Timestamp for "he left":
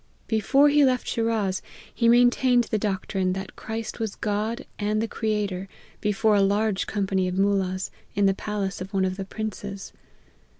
0.69-1.05